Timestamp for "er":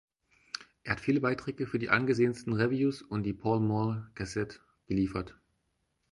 0.81-0.93